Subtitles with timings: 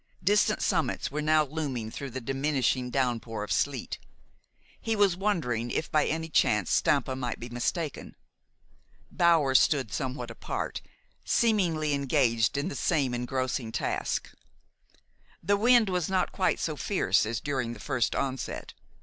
[0.23, 3.99] Distant summits were now looming through the diminishing downpour of sleet.
[4.81, 8.15] He was wondering if by any chance Stampa might be mistaken.
[9.11, 10.81] Bower stood somewhat apart,
[11.23, 14.33] seemingly engaged in the same engrossing task.
[15.43, 18.73] The wind was not quite so fierce as during its first onset.